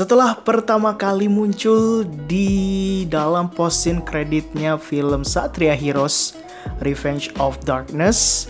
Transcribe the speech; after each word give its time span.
Setelah 0.00 0.32
pertama 0.32 0.96
kali 0.96 1.28
muncul 1.28 2.08
di 2.24 3.04
dalam 3.04 3.52
post 3.52 3.84
kreditnya 4.08 4.80
film 4.80 5.28
Satria 5.28 5.76
Heroes 5.76 6.40
Revenge 6.80 7.28
of 7.36 7.60
Darkness 7.68 8.48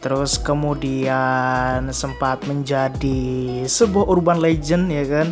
Terus 0.00 0.40
kemudian 0.40 1.92
sempat 1.92 2.40
menjadi 2.48 3.20
sebuah 3.68 4.08
urban 4.08 4.40
legend 4.40 4.88
ya 4.88 5.04
kan 5.04 5.28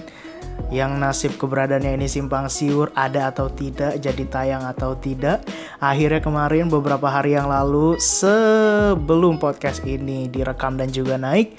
Yang 0.70 0.92
nasib 0.98 1.32
keberadaannya 1.38 1.98
ini 1.98 2.06
simpang 2.10 2.50
siur 2.50 2.90
ada 2.98 3.30
atau 3.30 3.46
tidak 3.50 4.02
jadi 4.02 4.24
tayang 4.26 4.64
atau 4.66 4.98
tidak 4.98 5.46
Akhirnya 5.78 6.18
kemarin 6.18 6.66
beberapa 6.66 7.06
hari 7.06 7.38
yang 7.38 7.46
lalu 7.46 7.94
sebelum 8.02 9.38
podcast 9.38 9.86
ini 9.86 10.26
direkam 10.26 10.74
dan 10.74 10.90
juga 10.90 11.14
naik 11.20 11.54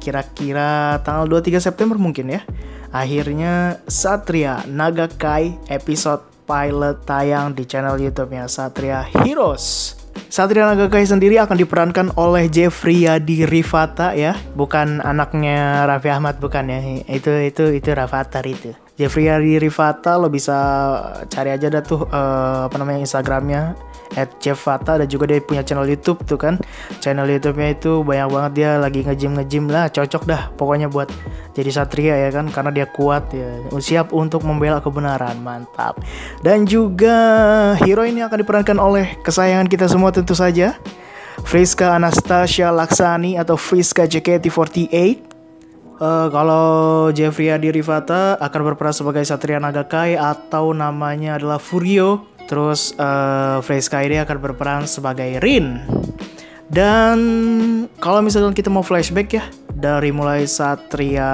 Kira-kira 0.00 1.00
tanggal 1.04 1.28
23 1.28 1.60
September 1.60 1.96
mungkin 1.96 2.36
ya 2.36 2.42
Akhirnya 2.90 3.78
Satria 3.86 4.66
Nagakai 4.66 5.56
episode 5.70 6.30
pilot 6.50 7.06
tayang 7.06 7.54
di 7.54 7.62
channel 7.62 7.94
YouTube-nya 7.94 8.50
Satria 8.50 9.06
Heroes. 9.06 9.99
Satria 10.28 10.68
Nagakai 10.68 11.08
sendiri 11.08 11.40
akan 11.40 11.56
diperankan 11.56 12.06
oleh 12.20 12.50
Jeffrey 12.52 13.08
Yadi 13.08 13.48
Rifata 13.48 14.12
ya, 14.12 14.36
bukan 14.52 15.00
anaknya 15.00 15.88
Raffi 15.88 16.10
Ahmad 16.12 16.36
bukan 16.36 16.68
ya. 16.68 16.80
Itu 17.08 17.32
itu 17.40 17.72
itu 17.72 17.88
Rafathar 17.94 18.44
itu. 18.44 18.76
Jeffrey 19.00 19.32
Yadi 19.32 19.56
Rifata 19.56 20.20
lo 20.20 20.28
bisa 20.28 20.52
cari 21.32 21.48
aja 21.48 21.72
dah 21.72 21.80
tuh 21.80 22.04
uh, 22.12 22.68
apa 22.68 22.76
namanya 22.76 23.00
Instagramnya 23.00 23.72
at 24.20 24.28
Jeff 24.44 24.60
Fata 24.60 25.00
dan 25.00 25.08
juga 25.08 25.24
dia 25.24 25.40
punya 25.40 25.64
channel 25.64 25.88
YouTube 25.88 26.20
tuh 26.28 26.36
kan. 26.36 26.60
Channel 27.00 27.24
YouTube-nya 27.24 27.80
itu 27.80 28.04
banyak 28.04 28.28
banget 28.28 28.52
dia 28.52 28.70
lagi 28.76 29.00
ngejim 29.00 29.40
ngejim 29.40 29.64
lah 29.72 29.88
cocok 29.88 30.28
dah 30.28 30.42
pokoknya 30.60 30.92
buat 30.92 31.08
jadi 31.56 31.70
satria 31.72 32.14
ya 32.28 32.28
kan 32.28 32.52
karena 32.52 32.70
dia 32.76 32.86
kuat 32.92 33.32
ya 33.32 33.64
siap 33.80 34.12
untuk 34.12 34.44
membela 34.44 34.84
kebenaran 34.84 35.40
mantap. 35.40 35.96
Dan 36.44 36.68
juga 36.68 37.16
hero 37.80 38.04
ini 38.04 38.20
akan 38.20 38.36
diperankan 38.44 38.76
oleh 38.76 39.16
kesayangan 39.24 39.64
kita 39.72 39.88
semua 39.88 40.12
tentu 40.12 40.36
saja 40.36 40.76
Friska 41.48 41.96
Anastasia 41.96 42.68
Laksani 42.68 43.40
atau 43.40 43.56
Friska 43.56 44.04
JKT48 44.04 45.29
Uh, 46.00 46.32
kalau 46.32 46.66
Jeffrey 47.12 47.52
Adi 47.52 47.68
Rifata 47.76 48.40
akan 48.40 48.60
berperan 48.72 48.96
sebagai 48.96 49.20
Satria 49.28 49.60
Nagakai 49.60 50.16
atau 50.16 50.72
namanya 50.72 51.36
adalah 51.36 51.60
Furio 51.60 52.30
Terus 52.50 52.90
uh, 52.98 53.62
Freska 53.62 54.02
ini 54.02 54.18
akan 54.18 54.42
berperan 54.42 54.82
sebagai 54.82 55.38
Rin. 55.38 55.78
Dan 56.70 57.18
kalau 57.98 58.22
misalkan 58.22 58.54
kita 58.54 58.70
mau 58.70 58.86
flashback 58.86 59.28
ya, 59.34 59.44
dari 59.80 60.12
mulai 60.12 60.44
Satria 60.44 61.26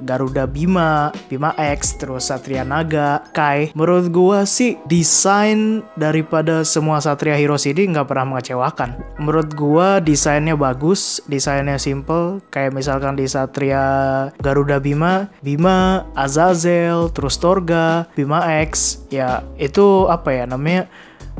Garuda 0.00 0.48
Bima, 0.48 1.12
Bima 1.30 1.52
X, 1.54 2.00
terus 2.00 2.32
Satria 2.32 2.64
Naga, 2.64 3.22
Kai. 3.30 3.70
Menurut 3.78 4.08
gua 4.10 4.42
sih 4.48 4.74
desain 4.88 5.86
daripada 5.94 6.64
semua 6.66 6.98
Satria 6.98 7.38
Heroes 7.38 7.68
ini 7.68 7.92
nggak 7.92 8.08
pernah 8.10 8.26
mengecewakan. 8.34 8.96
Menurut 9.20 9.52
gua 9.54 10.02
desainnya 10.02 10.58
bagus, 10.58 11.20
desainnya 11.28 11.76
simple. 11.78 12.42
Kayak 12.50 12.74
misalkan 12.74 13.14
di 13.14 13.28
Satria 13.28 13.84
Garuda 14.40 14.80
Bima, 14.80 15.28
Bima, 15.44 16.08
Azazel, 16.18 17.12
terus 17.12 17.36
Torga, 17.36 18.08
Bima 18.18 18.42
X, 18.66 19.04
ya 19.12 19.44
itu 19.60 20.08
apa 20.08 20.32
ya 20.32 20.44
namanya? 20.48 20.88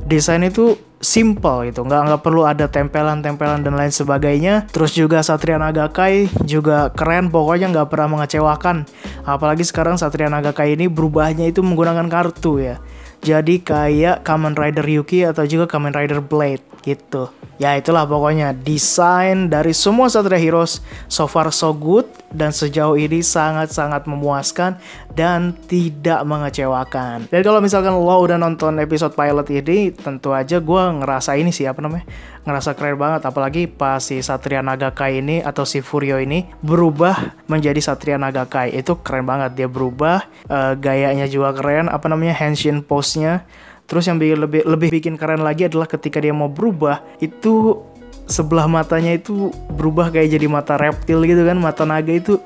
Desain 0.04 0.44
itu 0.44 0.76
simple 1.06 1.70
gitu. 1.70 1.86
Nggak 1.86 2.02
nggak 2.10 2.22
perlu 2.26 2.42
ada 2.42 2.66
tempelan-tempelan 2.66 3.62
dan 3.62 3.78
lain 3.78 3.94
sebagainya. 3.94 4.66
Terus 4.74 4.98
juga 4.98 5.22
Satria 5.22 5.62
Nagakai 5.62 6.26
juga 6.42 6.90
keren 6.90 7.30
pokoknya 7.30 7.70
nggak 7.70 7.88
pernah 7.94 8.18
mengecewakan. 8.18 8.82
Apalagi 9.22 9.62
sekarang 9.62 9.94
Satria 9.94 10.26
Nagakai 10.26 10.74
ini 10.74 10.90
berubahnya 10.90 11.46
itu 11.46 11.62
menggunakan 11.62 12.10
kartu 12.10 12.58
ya. 12.58 12.82
Jadi 13.22 13.62
kayak 13.62 14.26
Kamen 14.26 14.58
Rider 14.58 14.84
Yuki 14.84 15.24
atau 15.24 15.46
juga 15.46 15.70
Kamen 15.70 15.94
Rider 15.94 16.20
Blade 16.20 16.62
gitu. 16.84 17.30
Ya 17.56 17.72
itulah 17.72 18.04
pokoknya 18.04 18.52
desain 18.52 19.48
dari 19.48 19.72
semua 19.72 20.12
Satria 20.12 20.36
Heroes 20.36 20.84
so 21.08 21.24
far 21.24 21.48
so 21.48 21.72
good 21.72 22.04
dan 22.28 22.52
sejauh 22.52 23.00
ini 23.00 23.24
sangat-sangat 23.24 24.04
memuaskan 24.04 24.76
dan 25.16 25.56
tidak 25.64 26.20
mengecewakan. 26.28 27.24
Dan 27.32 27.40
kalau 27.40 27.64
misalkan 27.64 27.96
lo 27.96 28.20
udah 28.20 28.36
nonton 28.36 28.76
episode 28.84 29.16
pilot 29.16 29.48
ini 29.48 29.88
tentu 29.96 30.36
aja 30.36 30.60
gue 30.60 30.82
ngerasa 31.00 31.40
ini 31.40 31.48
sih 31.48 31.64
apa 31.64 31.80
namanya 31.80 32.04
ngerasa 32.44 32.76
keren 32.76 33.00
banget. 33.00 33.24
Apalagi 33.24 33.64
pas 33.64 34.04
si 34.04 34.20
Satria 34.20 34.60
Nagakai 34.60 35.24
ini 35.24 35.40
atau 35.40 35.64
si 35.64 35.80
Furio 35.80 36.20
ini 36.20 36.44
berubah 36.60 37.48
menjadi 37.48 37.80
Satria 37.80 38.20
Nagakai 38.20 38.76
itu 38.76 39.00
keren 39.00 39.24
banget 39.24 39.56
dia 39.56 39.68
berubah 39.72 40.28
uh, 40.52 40.76
gayanya 40.76 41.24
juga 41.24 41.56
keren 41.56 41.88
apa 41.88 42.06
namanya 42.12 42.36
henshin 42.36 42.84
pose-nya. 42.84 43.48
Terus 43.88 44.04
yang 44.04 44.20
lebih 44.20 44.68
lebih 44.68 45.00
bikin 45.00 45.16
keren 45.16 45.40
lagi 45.40 45.64
adalah 45.64 45.88
ketika 45.88 46.20
dia 46.20 46.36
mau 46.36 46.52
berubah 46.52 47.00
itu 47.24 47.80
sebelah 48.26 48.66
matanya 48.66 49.14
itu 49.14 49.54
berubah 49.70 50.10
kayak 50.10 50.34
jadi 50.34 50.46
mata 50.50 50.74
reptil 50.74 51.22
gitu 51.22 51.46
kan, 51.46 51.56
mata 51.56 51.86
naga 51.86 52.10
itu 52.10 52.42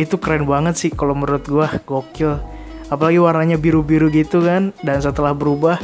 itu 0.00 0.16
keren 0.16 0.48
banget 0.48 0.80
sih 0.80 0.90
kalau 0.90 1.12
menurut 1.12 1.44
gua. 1.44 1.68
Gokil. 1.84 2.40
Apalagi 2.88 3.20
warnanya 3.20 3.60
biru-biru 3.60 4.08
gitu 4.08 4.40
kan. 4.40 4.72
Dan 4.80 4.98
setelah 5.04 5.36
berubah 5.36 5.76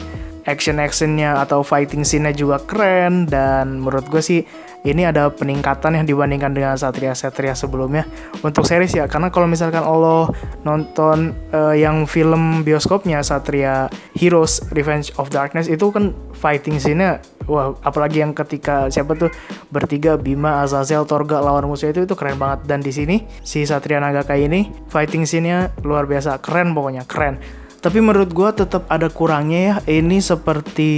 action 0.49 0.81
actionnya 0.81 1.37
atau 1.43 1.61
fighting 1.61 2.03
scene-nya 2.03 2.33
juga 2.33 2.57
keren. 2.65 3.29
Dan 3.29 3.85
menurut 3.85 4.09
gue 4.09 4.25
sih 4.25 4.41
ini 4.85 5.09
ada 5.09 5.33
peningkatan 5.33 5.97
yang 5.97 6.05
dibandingkan 6.05 6.53
dengan 6.53 6.75
Satria-Satria 6.77 7.57
sebelumnya 7.57 8.05
untuk 8.45 8.69
series 8.69 8.93
ya. 8.93 9.09
Karena 9.09 9.33
kalau 9.33 9.49
misalkan 9.49 9.83
lo 9.87 10.31
nonton 10.67 11.33
uh, 11.55 11.73
yang 11.73 12.05
film 12.05 12.67
bioskopnya 12.67 13.25
Satria 13.25 13.89
Heroes 14.19 14.61
Revenge 14.75 15.15
of 15.17 15.33
Darkness 15.33 15.71
itu 15.71 15.89
kan 15.89 16.13
fighting 16.37 16.77
scene-nya 16.77 17.25
wah 17.47 17.79
apalagi 17.87 18.21
yang 18.21 18.35
ketika 18.35 18.91
siapa 18.91 19.15
tuh 19.15 19.31
bertiga 19.71 20.19
Bima, 20.19 20.63
Azazel, 20.67 21.07
Torga 21.07 21.39
lawan 21.39 21.71
musuh 21.71 21.91
itu 21.91 22.05
itu 22.05 22.15
keren 22.19 22.37
banget. 22.37 22.67
Dan 22.67 22.83
di 22.83 22.93
sini 22.93 23.25
si 23.47 23.63
Satria 23.65 24.03
Nagaka 24.03 24.35
ini 24.37 24.69
fighting 24.91 25.25
scene-nya 25.25 25.73
luar 25.87 26.05
biasa. 26.05 26.43
Keren 26.43 26.75
pokoknya 26.75 27.07
keren 27.07 27.39
tapi 27.87 28.03
menurut 28.03 28.35
gue 28.35 28.51
tetap 28.51 28.83
ada 28.91 29.07
kurangnya 29.07 29.61
ya. 29.63 30.03
Ini 30.03 30.19
seperti 30.19 30.93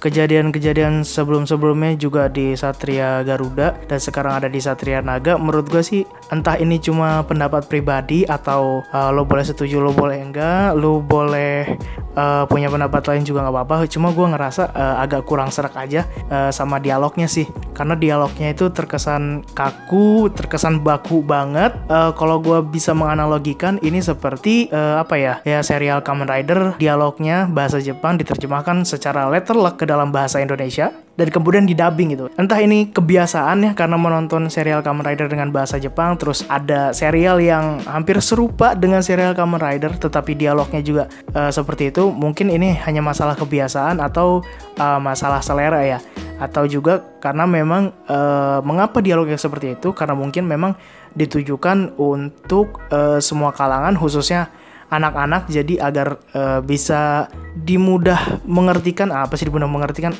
kejadian-kejadian 0.00 1.04
sebelum-sebelumnya 1.04 2.00
juga 2.00 2.32
di 2.32 2.56
Satria 2.56 3.20
Garuda 3.20 3.76
dan 3.84 4.00
sekarang 4.00 4.40
ada 4.40 4.48
di 4.48 4.56
Satria 4.56 5.04
Naga. 5.04 5.36
Menurut 5.36 5.68
gue 5.68 5.84
sih 5.84 6.08
entah 6.32 6.56
ini 6.56 6.80
cuma 6.80 7.20
pendapat 7.28 7.68
pribadi 7.68 8.24
atau 8.24 8.80
uh, 8.88 9.12
lo 9.12 9.28
boleh 9.28 9.44
setuju, 9.44 9.84
lo 9.84 9.92
boleh 9.92 10.16
enggak, 10.16 10.72
lo 10.80 11.04
boleh 11.04 11.76
uh, 12.16 12.48
punya 12.48 12.72
pendapat 12.72 13.12
lain 13.12 13.28
juga 13.28 13.44
nggak 13.44 13.52
apa-apa. 13.52 13.84
Cuma 13.84 14.16
gue 14.16 14.26
ngerasa 14.32 14.72
uh, 14.72 14.96
agak 15.04 15.28
kurang 15.28 15.52
serak 15.52 15.76
aja 15.76 16.08
uh, 16.32 16.48
sama 16.48 16.80
dialognya 16.80 17.28
sih. 17.28 17.44
Karena 17.76 17.92
dialognya 18.00 18.56
itu 18.56 18.72
terkesan 18.72 19.44
kaku, 19.52 20.32
terkesan 20.32 20.80
baku 20.80 21.20
banget. 21.20 21.76
Uh, 21.92 22.16
Kalau 22.16 22.40
gue 22.40 22.64
bisa 22.64 22.96
menganalogikan 22.96 23.76
ini 23.84 24.00
seperti 24.00 24.72
uh, 24.72 24.96
apa 25.04 25.20
ya? 25.20 25.34
Ya 25.44 25.60
serial 25.82 25.98
Kamen 25.98 26.30
Rider 26.30 26.78
dialognya 26.78 27.50
bahasa 27.50 27.82
Jepang 27.82 28.14
diterjemahkan 28.14 28.86
secara 28.86 29.26
letterlock 29.26 29.82
ke 29.82 29.84
dalam 29.90 30.14
bahasa 30.14 30.38
Indonesia 30.38 30.94
dan 31.18 31.26
kemudian 31.26 31.66
didubbing 31.66 32.14
gitu. 32.14 32.30
Entah 32.38 32.62
ini 32.62 32.86
kebiasaan 32.94 33.66
ya 33.66 33.72
karena 33.74 33.98
menonton 33.98 34.46
serial 34.46 34.78
Kamen 34.86 35.02
Rider 35.02 35.26
dengan 35.26 35.50
bahasa 35.50 35.82
Jepang 35.82 36.14
terus 36.14 36.46
ada 36.46 36.94
serial 36.94 37.42
yang 37.42 37.82
hampir 37.82 38.22
serupa 38.22 38.78
dengan 38.78 39.02
serial 39.02 39.34
Kamen 39.34 39.58
Rider 39.58 39.90
tetapi 39.98 40.38
dialognya 40.38 40.78
juga 40.86 41.10
uh, 41.34 41.50
seperti 41.50 41.90
itu. 41.90 42.14
Mungkin 42.14 42.54
ini 42.54 42.78
hanya 42.86 43.02
masalah 43.02 43.34
kebiasaan 43.34 43.98
atau 43.98 44.46
uh, 44.78 45.02
masalah 45.02 45.42
selera 45.42 45.82
ya 45.82 45.98
atau 46.38 46.62
juga 46.70 47.02
karena 47.18 47.42
memang 47.42 47.90
uh, 48.06 48.62
mengapa 48.62 49.02
dialognya 49.02 49.34
seperti 49.34 49.74
itu 49.74 49.90
karena 49.90 50.14
mungkin 50.14 50.46
memang 50.46 50.78
ditujukan 51.18 51.98
untuk 51.98 52.86
uh, 52.94 53.18
semua 53.18 53.50
kalangan 53.50 53.98
khususnya 53.98 54.61
anak-anak 54.92 55.48
jadi 55.48 55.80
agar 55.80 56.20
uh, 56.36 56.60
bisa 56.60 57.32
dimudah 57.56 58.44
mengertikan 58.44 59.08
apa 59.08 59.40
sih 59.40 59.48
dimudah 59.48 59.66
mengertikan? 59.66 60.12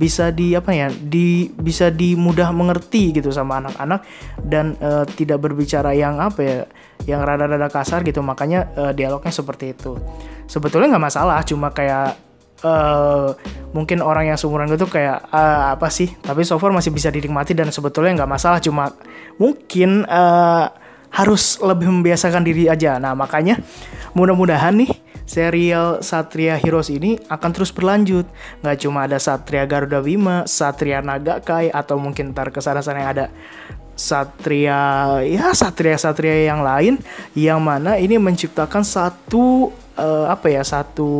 Bisa 0.00 0.32
di 0.32 0.56
apa 0.56 0.72
ya 0.72 0.88
di 0.88 1.52
bisa 1.52 1.92
dimudah 1.92 2.54
mengerti 2.56 3.12
gitu 3.20 3.28
sama 3.28 3.60
anak-anak 3.60 4.00
dan 4.48 4.78
uh, 4.80 5.04
tidak 5.04 5.44
berbicara 5.44 5.92
yang 5.92 6.16
apa 6.22 6.40
ya 6.40 6.58
yang 7.04 7.20
rada-rada 7.20 7.68
kasar 7.68 8.00
gitu. 8.06 8.24
Makanya 8.24 8.70
uh, 8.78 8.92
dialognya 8.96 9.34
seperti 9.34 9.76
itu. 9.76 9.98
Sebetulnya 10.48 10.96
nggak 10.96 11.04
masalah 11.04 11.44
cuma 11.44 11.68
kayak 11.74 12.16
uh, 12.64 13.36
mungkin 13.76 14.00
orang 14.00 14.32
yang 14.32 14.38
seumuran 14.40 14.72
gue 14.72 14.80
tuh 14.80 14.88
kayak 14.88 15.20
uh, 15.28 15.76
apa 15.76 15.92
sih 15.92 16.10
tapi 16.24 16.48
so 16.48 16.56
masih 16.56 16.90
bisa 16.90 17.12
dinikmati 17.12 17.52
dan 17.52 17.68
sebetulnya 17.68 18.24
nggak 18.24 18.32
masalah. 18.40 18.56
Cuma 18.56 18.96
mungkin 19.36 20.08
uh, 20.08 20.72
harus 21.10 21.58
lebih 21.60 21.90
membiasakan 21.90 22.42
diri 22.46 22.70
aja. 22.70 22.96
Nah, 23.02 23.14
makanya 23.14 23.58
mudah-mudahan 24.14 24.74
nih 24.78 24.90
serial 25.30 26.02
Satria 26.02 26.58
Heroes 26.58 26.90
ini 26.90 27.18
akan 27.30 27.50
terus 27.54 27.70
berlanjut. 27.70 28.26
Nggak 28.66 28.78
cuma 28.82 29.06
ada 29.06 29.18
Satria 29.22 29.62
Garuda 29.62 30.02
Bima, 30.02 30.42
Satria 30.50 30.98
Naga 30.98 31.38
Kai, 31.38 31.70
atau 31.70 31.98
mungkin 32.02 32.34
ntar 32.34 32.50
ke 32.50 32.58
sana-sana 32.58 32.98
yang 33.02 33.10
ada 33.14 33.26
Satria, 33.94 34.80
ya 35.22 35.52
Satria-Satria 35.52 36.48
yang 36.48 36.64
lain, 36.64 36.96
yang 37.36 37.60
mana 37.60 38.00
ini 38.00 38.16
menciptakan 38.16 38.80
satu, 38.80 39.76
uh, 40.00 40.26
apa 40.32 40.48
ya, 40.48 40.64
satu, 40.64 41.12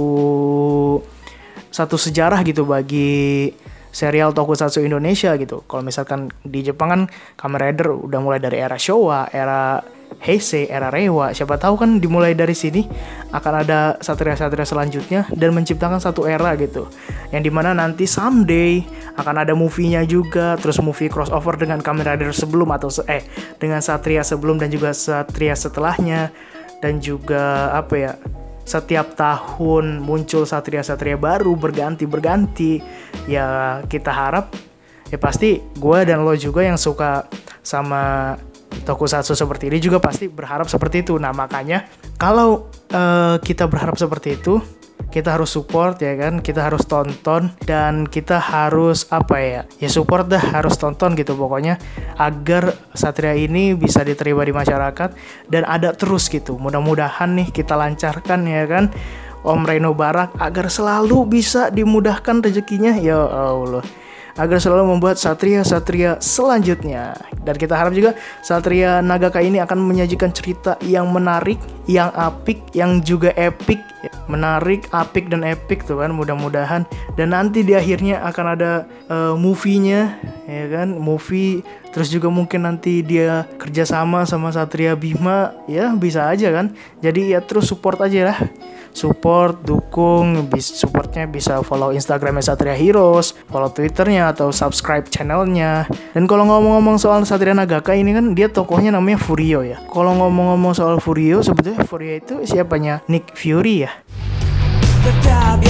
satu 1.69 1.97
sejarah 2.01 2.41
gitu 2.41 2.65
bagi 2.65 3.53
serial 3.91 4.35
tokusatsu 4.35 4.83
Indonesia 4.83 5.35
gitu. 5.39 5.63
Kalau 5.67 5.83
misalkan 5.85 6.31
di 6.43 6.63
Jepang 6.67 6.89
kan 6.91 7.03
Kamen 7.39 7.59
Rider 7.59 7.95
udah 7.95 8.19
mulai 8.23 8.39
dari 8.43 8.63
era 8.63 8.79
Showa, 8.79 9.31
era 9.31 9.83
Heisei, 10.19 10.67
era 10.67 10.91
Reiwa, 10.91 11.31
siapa 11.31 11.55
tahu 11.55 11.79
kan 11.79 12.03
dimulai 12.03 12.35
dari 12.35 12.51
sini 12.51 12.83
akan 13.31 13.55
ada 13.63 13.95
satria-satria 14.03 14.67
selanjutnya 14.67 15.31
dan 15.31 15.55
menciptakan 15.55 16.03
satu 16.03 16.27
era 16.27 16.59
gitu. 16.59 16.91
Yang 17.31 17.43
di 17.47 17.53
mana 17.55 17.71
nanti 17.79 18.11
someday 18.11 18.83
akan 19.15 19.47
ada 19.47 19.55
movie-nya 19.55 20.03
juga, 20.03 20.59
terus 20.59 20.83
movie 20.83 21.07
crossover 21.07 21.55
dengan 21.55 21.79
Kamen 21.79 22.03
Rider 22.03 22.35
sebelum 22.35 22.75
atau 22.75 22.91
eh 23.07 23.23
dengan 23.63 23.79
satria 23.79 24.27
sebelum 24.27 24.59
dan 24.59 24.75
juga 24.75 24.91
satria 24.91 25.55
setelahnya 25.55 26.35
dan 26.83 26.99
juga 26.99 27.71
apa 27.71 27.95
ya 27.95 28.13
setiap 28.65 29.19
tahun 29.19 29.99
muncul 29.99 30.47
satria-satria 30.47 31.19
baru 31.19 31.57
berganti-berganti 31.59 32.81
ya 33.27 33.81
kita 33.91 34.13
harap 34.13 34.55
ya 35.11 35.19
pasti 35.19 35.59
gue 35.59 35.99
dan 36.07 36.23
lo 36.23 36.33
juga 36.39 36.63
yang 36.63 36.79
suka 36.79 37.27
sama 37.61 38.35
tokusatsu 38.87 39.35
seperti 39.35 39.69
ini 39.69 39.79
juga 39.83 39.99
pasti 39.99 40.31
berharap 40.31 40.71
seperti 40.71 41.03
itu. 41.03 41.19
Nah 41.19 41.35
makanya 41.35 41.87
kalau 42.17 42.71
uh, 42.95 43.37
kita 43.43 43.67
berharap 43.67 43.99
seperti 43.99 44.39
itu, 44.39 44.63
kita 45.11 45.37
harus 45.37 45.51
support 45.51 45.99
ya 45.99 46.15
kan, 46.15 46.39
kita 46.39 46.63
harus 46.65 46.87
tonton 46.87 47.51
dan 47.67 48.07
kita 48.07 48.39
harus 48.39 49.11
apa 49.11 49.37
ya, 49.43 49.63
ya 49.83 49.91
support 49.91 50.31
dah 50.31 50.41
harus 50.41 50.79
tonton 50.79 51.19
gitu 51.19 51.35
pokoknya 51.35 51.77
agar 52.17 52.79
Satria 52.95 53.35
ini 53.35 53.75
bisa 53.75 54.07
diterima 54.07 54.47
di 54.47 54.55
masyarakat 54.55 55.11
dan 55.51 55.63
ada 55.67 55.93
terus 55.93 56.31
gitu. 56.31 56.57
Mudah-mudahan 56.57 57.35
nih 57.37 57.51
kita 57.51 57.75
lancarkan 57.75 58.47
ya 58.47 58.65
kan. 58.71 58.87
Om 59.41 59.65
Reno 59.65 59.97
Barak 59.97 60.37
agar 60.37 60.69
selalu 60.69 61.25
bisa 61.25 61.73
dimudahkan 61.73 62.45
rezekinya 62.45 62.93
ya 63.01 63.25
Allah 63.25 63.81
agar 64.41 64.57
selalu 64.57 64.97
membuat 64.97 65.21
satria-satria 65.21 66.17
selanjutnya. 66.17 67.13
Dan 67.45 67.61
kita 67.61 67.77
harap 67.77 67.93
juga 67.93 68.17
Satria 68.41 69.05
Nagaka 69.05 69.45
ini 69.45 69.61
akan 69.61 69.85
menyajikan 69.85 70.33
cerita 70.33 70.81
yang 70.81 71.13
menarik, 71.13 71.61
yang 71.85 72.09
apik, 72.17 72.65
yang 72.73 73.05
juga 73.05 73.37
epic. 73.37 73.81
Menarik, 74.33 74.89
apik, 74.97 75.29
dan 75.29 75.45
epic 75.45 75.85
tuh 75.85 76.01
kan 76.01 76.17
mudah-mudahan. 76.17 76.89
Dan 77.21 77.37
nanti 77.37 77.61
di 77.61 77.77
akhirnya 77.77 78.25
akan 78.25 78.47
ada 78.57 78.89
uh, 79.13 79.37
movie-nya, 79.37 80.17
ya 80.49 80.65
kan, 80.73 80.97
movie. 80.97 81.61
Terus 81.91 82.09
juga 82.09 82.31
mungkin 82.31 82.67
nanti 82.67 83.03
dia 83.03 83.47
kerjasama 83.59 84.23
sama 84.27 84.55
Satria 84.55 84.95
Bima, 84.95 85.55
ya 85.67 85.91
bisa 85.95 86.31
aja 86.31 86.51
kan. 86.55 86.73
Jadi 87.03 87.35
ya 87.35 87.43
terus 87.43 87.67
support 87.67 87.99
aja 88.03 88.31
lah 88.31 88.39
support, 88.93 89.63
dukung, 89.63 90.51
supportnya 90.59 91.27
bisa 91.27 91.63
follow 91.63 91.95
Instagramnya 91.95 92.43
Satria 92.43 92.75
Heroes, 92.75 93.35
follow 93.49 93.71
Twitternya 93.71 94.35
atau 94.35 94.51
subscribe 94.51 95.07
channelnya. 95.09 95.87
Dan 96.15 96.27
kalau 96.27 96.47
ngomong-ngomong 96.47 96.99
soal 96.99 97.23
Satria 97.27 97.55
Nagaka 97.55 97.95
ini 97.95 98.15
kan 98.15 98.35
dia 98.35 98.51
tokohnya 98.51 98.95
namanya 98.95 99.19
Furio 99.23 99.63
ya. 99.63 99.79
Kalau 99.91 100.15
ngomong-ngomong 100.19 100.75
soal 100.75 100.99
Furio, 100.99 101.43
sebetulnya 101.43 101.83
Furio 101.87 102.19
itu 102.19 102.35
siapanya 102.47 103.03
Nick 103.07 103.31
Fury 103.35 103.87
ya. 103.87 103.93
Tetap 105.01 105.65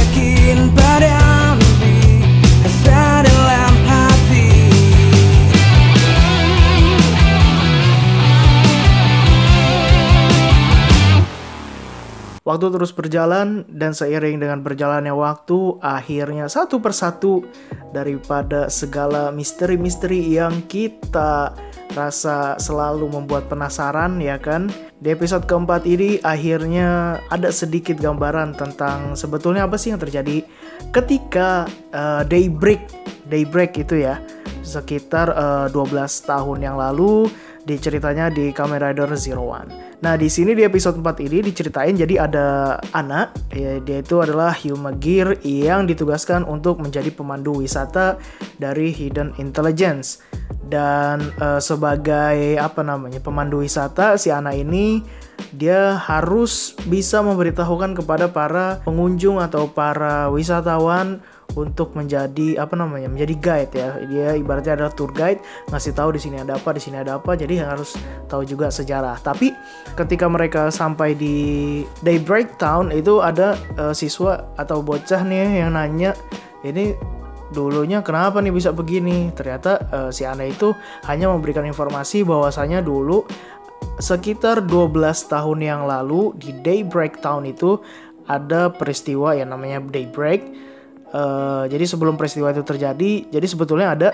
Waktu 12.51 12.67
terus 12.75 12.91
berjalan 12.91 13.63
dan 13.71 13.95
seiring 13.95 14.43
dengan 14.43 14.59
berjalannya 14.59 15.15
waktu, 15.15 15.79
akhirnya 15.79 16.51
satu 16.51 16.83
persatu 16.83 17.47
daripada 17.95 18.67
segala 18.67 19.31
misteri-misteri 19.31 20.35
yang 20.35 20.67
kita 20.67 21.55
rasa 21.95 22.59
selalu 22.59 23.07
membuat 23.07 23.47
penasaran 23.47 24.19
ya 24.19 24.35
kan. 24.43 24.67
Di 24.99 25.15
episode 25.15 25.47
keempat 25.47 25.87
ini 25.87 26.19
akhirnya 26.27 27.23
ada 27.31 27.55
sedikit 27.55 28.03
gambaran 28.03 28.59
tentang 28.59 29.15
sebetulnya 29.15 29.71
apa 29.71 29.79
sih 29.79 29.95
yang 29.95 30.03
terjadi 30.03 30.43
ketika 30.91 31.71
uh, 31.95 32.27
Daybreak, 32.27 32.83
Daybreak 33.31 33.79
itu 33.79 34.03
ya, 34.11 34.19
sekitar 34.67 35.31
uh, 35.39 35.71
eh, 35.71 36.03
12 36.03 36.03
tahun 36.27 36.59
yang 36.67 36.75
lalu 36.83 37.31
di 37.63 37.79
ceritanya 37.79 38.27
di 38.27 38.51
Kamen 38.51 38.83
Rider 38.83 39.15
Zero 39.15 39.47
One. 39.47 39.90
Nah, 40.01 40.17
di 40.17 40.33
sini 40.33 40.57
di 40.57 40.65
episode 40.65 40.97
4 40.97 41.29
ini 41.29 41.45
diceritain 41.45 41.93
jadi 41.93 42.25
ada 42.25 42.81
anak, 42.97 43.37
ya, 43.53 43.77
dia 43.85 44.01
itu 44.01 44.17
adalah 44.25 44.57
Hyuma 44.57 44.97
Gear 44.97 45.37
yang 45.45 45.85
ditugaskan 45.85 46.49
untuk 46.49 46.81
menjadi 46.81 47.13
pemandu 47.13 47.61
wisata 47.61 48.17
dari 48.57 48.97
Hidden 48.97 49.37
Intelligence. 49.37 50.25
Dan 50.71 51.21
uh, 51.37 51.61
sebagai 51.61 52.57
apa 52.57 52.81
namanya 52.81 53.21
pemandu 53.21 53.61
wisata, 53.61 54.17
si 54.17 54.33
anak 54.33 54.57
ini 54.57 55.05
dia 55.53 56.01
harus 56.01 56.73
bisa 56.89 57.21
memberitahukan 57.21 57.93
kepada 57.93 58.33
para 58.33 58.81
pengunjung 58.87 59.37
atau 59.37 59.69
para 59.69 60.33
wisatawan 60.33 61.21
untuk 61.59 61.95
menjadi 61.99 62.63
apa 62.63 62.75
namanya 62.79 63.11
menjadi 63.11 63.35
guide 63.39 63.73
ya. 63.75 63.91
Dia 64.07 64.29
ibaratnya 64.39 64.79
adalah 64.79 64.93
tour 64.95 65.11
guide 65.11 65.43
ngasih 65.71 65.93
tahu 65.95 66.15
di 66.15 66.21
sini 66.23 66.37
ada 66.39 66.59
apa 66.59 66.71
di 66.75 66.81
sini 66.83 67.01
ada 67.01 67.19
apa 67.19 67.35
jadi 67.35 67.65
harus 67.65 67.97
tahu 68.31 68.47
juga 68.47 68.71
sejarah. 68.71 69.19
Tapi 69.23 69.55
ketika 69.99 70.27
mereka 70.31 70.71
sampai 70.71 71.15
di 71.17 71.37
Daybreak 72.05 72.59
Town 72.61 72.95
itu 72.95 73.19
ada 73.19 73.59
uh, 73.81 73.95
siswa 73.95 74.47
atau 74.55 74.85
bocah 74.85 75.23
nih 75.27 75.65
yang 75.67 75.75
nanya 75.75 76.15
ini 76.63 76.95
dulunya 77.51 78.01
kenapa 78.01 78.39
nih 78.39 78.55
bisa 78.55 78.71
begini? 78.71 79.35
Ternyata 79.35 79.91
uh, 79.91 80.11
si 80.15 80.23
Ana 80.23 80.47
itu 80.47 80.71
hanya 81.11 81.31
memberikan 81.31 81.67
informasi 81.67 82.23
bahwasanya 82.23 82.81
dulu 82.81 83.27
sekitar 84.01 84.65
12 84.65 84.93
tahun 85.29 85.59
yang 85.61 85.83
lalu 85.85 86.33
di 86.39 86.55
Daybreak 86.57 87.21
Town 87.21 87.45
itu 87.45 87.81
ada 88.31 88.71
peristiwa 88.71 89.35
yang 89.35 89.51
namanya 89.51 89.83
Daybreak 89.83 90.70
Uh, 91.11 91.67
jadi 91.67 91.85
sebelum 91.91 92.15
peristiwa 92.15 92.55
itu 92.55 92.63
terjadi, 92.63 93.27
jadi 93.35 93.47
sebetulnya 93.51 93.99
ada 93.99 94.09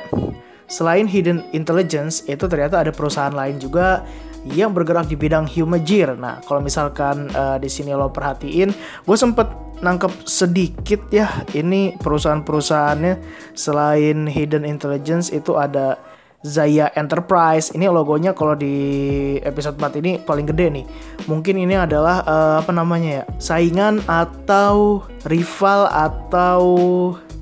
selain 0.67 1.05
Hidden 1.05 1.53
Intelligence 1.53 2.25
itu 2.25 2.49
ternyata 2.49 2.81
ada 2.83 2.91
perusahaan 2.91 3.33
lain 3.33 3.61
juga 3.61 4.03
yang 4.49 4.73
bergerak 4.73 5.11
di 5.11 5.17
bidang 5.19 5.45
Humajir. 5.51 6.15
Nah, 6.17 6.41
kalau 6.47 6.63
misalkan 6.63 7.29
uh, 7.35 7.59
di 7.59 7.67
sini 7.67 7.93
lo 7.93 8.09
perhatiin, 8.09 8.71
gue 9.05 9.17
sempet 9.19 9.51
nangkep 9.85 10.25
sedikit 10.25 11.05
ya 11.13 11.29
ini 11.53 11.93
perusahaan-perusahaannya 12.01 13.15
selain 13.53 14.25
Hidden 14.25 14.65
Intelligence 14.65 15.29
itu 15.29 15.59
ada 15.61 16.01
Zaya 16.47 16.95
Enterprise. 16.95 17.75
Ini 17.75 17.91
logonya 17.91 18.31
kalau 18.31 18.55
di 18.55 18.75
episode 19.43 19.75
4 19.83 19.99
ini 19.99 20.23
paling 20.23 20.47
gede 20.47 20.67
nih. 20.71 20.87
Mungkin 21.27 21.59
ini 21.59 21.75
adalah 21.75 22.23
uh, 22.23 22.63
apa 22.63 22.71
namanya 22.71 23.23
ya? 23.23 23.25
Saingan 23.43 23.99
atau 24.07 25.03
rival 25.27 25.91
atau 25.91 26.63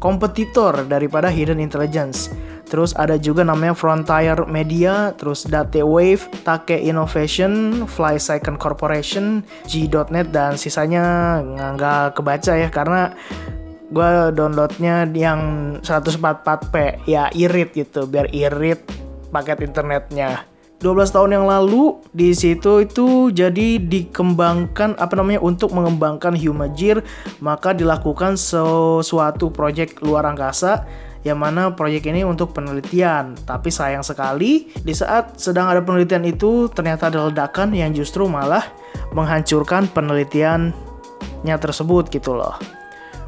kompetitor 0.00 0.88
daripada 0.88 1.28
Hidden 1.28 1.60
Intelligence. 1.60 2.32
Terus 2.64 2.96
ada 2.96 3.20
juga 3.20 3.44
namanya 3.44 3.76
Frontier 3.76 4.40
Media, 4.48 5.12
terus 5.20 5.44
Date 5.44 5.84
Wave, 5.84 6.24
Take 6.48 6.80
Innovation, 6.80 7.84
Fly 7.84 8.16
Second 8.16 8.56
Corporation, 8.56 9.44
G.net 9.68 10.32
dan 10.32 10.56
sisanya 10.56 11.38
nggak 11.44 12.16
kebaca 12.18 12.52
ya 12.56 12.68
karena 12.72 13.12
gue 13.94 14.34
downloadnya 14.34 15.06
yang 15.14 15.40
144p 15.80 17.06
ya 17.06 17.30
irit 17.30 17.70
gitu 17.72 18.10
biar 18.10 18.28
irit 18.34 18.82
paket 19.30 19.62
internetnya 19.62 20.42
12 20.84 21.16
tahun 21.16 21.30
yang 21.40 21.46
lalu 21.48 21.96
di 22.12 22.36
situ 22.36 22.84
itu 22.84 23.32
jadi 23.32 23.80
dikembangkan 23.80 25.00
apa 25.00 25.16
namanya 25.16 25.40
untuk 25.40 25.72
mengembangkan 25.72 26.36
Humajir 26.36 27.00
maka 27.40 27.72
dilakukan 27.72 28.36
sesuatu 28.36 29.48
proyek 29.48 30.04
luar 30.04 30.28
angkasa 30.28 30.84
yang 31.24 31.40
mana 31.40 31.72
proyek 31.72 32.04
ini 32.12 32.20
untuk 32.22 32.52
penelitian. 32.52 33.32
Tapi 33.48 33.72
sayang 33.72 34.04
sekali 34.04 34.68
di 34.76 34.92
saat 34.92 35.40
sedang 35.40 35.72
ada 35.72 35.80
penelitian 35.80 36.28
itu 36.28 36.68
ternyata 36.68 37.08
ada 37.08 37.32
ledakan 37.32 37.72
yang 37.72 37.96
justru 37.96 38.28
malah 38.28 38.62
menghancurkan 39.16 39.88
penelitiannya 39.88 41.56
tersebut 41.56 42.12
gitu 42.12 42.36
loh. 42.36 42.83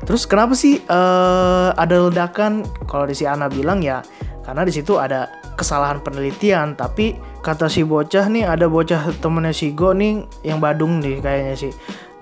Terus 0.06 0.22
kenapa 0.25 0.54
sih 0.54 0.78
uh, 0.86 1.75
ada 1.75 2.06
ledakan? 2.06 2.62
Kalau 2.86 3.10
di 3.10 3.14
si 3.18 3.26
Ana 3.26 3.50
bilang 3.50 3.82
ya, 3.82 4.06
karena 4.46 4.62
di 4.62 4.70
situ 4.70 4.94
ada 4.94 5.26
kesalahan 5.58 5.98
penelitian 5.98 6.78
tapi 6.78 7.18
kata 7.42 7.66
si 7.66 7.82
bocah 7.82 8.30
nih 8.30 8.46
ada 8.46 8.70
bocah 8.70 9.10
temennya 9.18 9.50
si 9.50 9.75
Go 9.75 9.90
nih 9.90 10.22
yang 10.46 10.62
Badung 10.62 11.02
nih 11.02 11.18
kayaknya 11.18 11.54
sih 11.58 11.72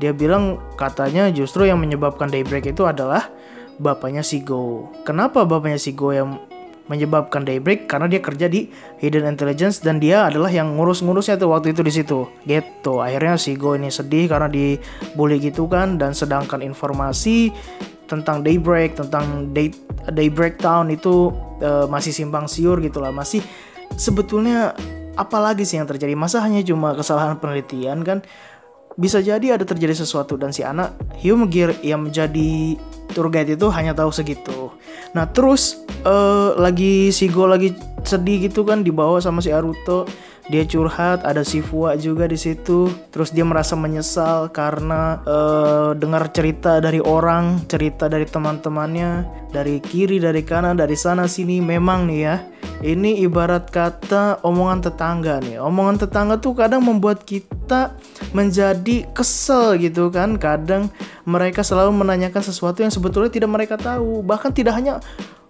dia 0.01 0.17
bilang 0.17 0.57
katanya 0.81 1.29
justru 1.29 1.69
yang 1.69 1.83
menyebabkan 1.83 2.33
daybreak 2.33 2.65
itu 2.65 2.87
adalah 2.89 3.29
bapaknya 3.77 4.25
si 4.25 4.41
Go 4.41 4.89
kenapa 5.05 5.45
bapaknya 5.45 5.77
si 5.77 5.93
Go 5.93 6.17
yang 6.17 6.41
menyebabkan 6.85 7.49
daybreak 7.49 7.89
karena 7.89 8.07
dia 8.13 8.21
kerja 8.21 8.45
di 8.45 8.69
hidden 9.01 9.25
intelligence 9.25 9.81
dan 9.81 9.97
dia 9.97 10.29
adalah 10.29 10.53
yang 10.53 10.77
ngurus-ngurusnya 10.77 11.41
tuh 11.41 11.49
waktu 11.53 11.73
itu 11.73 11.81
di 11.81 11.93
situ. 11.93 12.29
Gitu. 12.45 13.01
Akhirnya 13.01 13.41
si 13.41 13.57
Go 13.57 13.73
ini 13.73 13.89
sedih 13.89 14.29
karena 14.29 14.53
dibully 14.53 15.41
gitu 15.41 15.65
kan 15.65 15.97
dan 15.97 16.13
sedangkan 16.13 16.61
informasi 16.61 17.49
tentang 18.05 18.45
daybreak 18.45 19.01
tentang 19.01 19.49
day 19.57 19.73
daybreak 20.13 20.61
town 20.61 20.93
itu 20.93 21.33
uh, 21.65 21.89
masih 21.89 22.13
simpang 22.13 22.45
siur 22.45 22.77
gitu 22.85 23.01
lah. 23.01 23.09
Masih 23.09 23.41
sebetulnya 23.97 24.77
apalagi 25.17 25.65
sih 25.65 25.81
yang 25.81 25.89
terjadi? 25.89 26.13
Masa 26.13 26.45
hanya 26.45 26.61
cuma 26.61 26.93
kesalahan 26.93 27.41
penelitian 27.41 28.05
kan 28.05 28.21
bisa 28.95 29.19
jadi 29.19 29.59
ada 29.59 29.67
terjadi 29.67 29.95
sesuatu 29.95 30.39
dan 30.39 30.55
si 30.55 30.63
anak 30.63 30.95
Hugh 31.19 31.39
McGear 31.39 31.75
yang 31.83 32.07
menjadi 32.07 32.79
tour 33.11 33.31
guide 33.31 33.55
itu 33.59 33.67
hanya 33.71 33.95
tahu 33.95 34.11
segitu. 34.15 34.71
Nah 35.15 35.27
terus 35.31 35.83
uh, 36.07 36.55
lagi 36.59 37.11
si 37.11 37.31
Go 37.31 37.47
lagi 37.47 37.75
sedih 38.05 38.51
gitu 38.51 38.63
kan 38.63 38.85
dibawa 38.85 39.19
sama 39.19 39.41
si 39.41 39.51
Aruto 39.51 40.07
dia 40.45 40.69
curhat 40.69 41.25
ada 41.25 41.41
si 41.41 41.65
Fua 41.65 41.97
juga 41.97 42.29
di 42.29 42.37
situ. 42.37 42.93
Terus 43.09 43.33
dia 43.33 43.49
merasa 43.49 43.73
menyesal 43.73 44.53
karena 44.53 45.25
uh, 45.25 45.97
dengar 45.97 46.29
cerita 46.37 46.85
dari 46.85 47.01
orang 47.01 47.65
cerita 47.65 48.13
dari 48.13 48.29
teman-temannya 48.29 49.25
dari 49.49 49.81
kiri 49.81 50.21
dari 50.21 50.45
kanan 50.45 50.77
dari 50.77 50.93
sana 50.93 51.25
sini. 51.25 51.65
Memang 51.65 52.05
nih 52.05 52.21
ya 52.21 52.37
ini 52.85 53.25
ibarat 53.25 53.73
kata 53.73 54.45
omongan 54.45 54.85
tetangga 54.85 55.41
nih. 55.41 55.57
Omongan 55.65 56.05
tetangga 56.05 56.37
tuh 56.37 56.53
kadang 56.53 56.85
membuat 56.85 57.25
kita 57.25 57.97
menjadi 58.37 59.09
kesel 59.17 59.81
gitu 59.81 60.13
kan. 60.13 60.37
Kadang 60.37 60.93
mereka 61.25 61.65
selalu 61.65 61.97
menanyakan 62.05 62.45
sesuatu 62.45 62.85
yang 62.85 62.93
sebetulnya 62.93 63.33
tidak 63.33 63.49
mereka 63.49 63.81
tahu. 63.81 64.21
Bahkan 64.21 64.53
tidak 64.53 64.77
hanya 64.77 65.01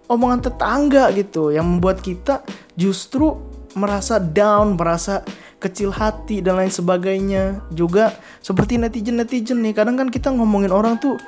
omongan 0.07 0.47
tetangga 0.47 1.11
gitu 1.17 1.51
yang 1.51 1.67
membuat 1.67 1.99
kita 1.99 2.45
justru 2.79 3.54
merasa 3.75 4.19
down, 4.23 4.79
merasa 4.79 5.23
kecil 5.63 5.91
hati 5.91 6.41
dan 6.43 6.59
lain 6.59 6.73
sebagainya. 6.73 7.63
Juga 7.75 8.15
seperti 8.41 8.79
netizen-netizen 8.79 9.63
nih, 9.63 9.75
kadang 9.75 9.99
kan 9.99 10.09
kita 10.09 10.31
ngomongin 10.31 10.71
orang 10.71 10.99
tuh 10.99 11.19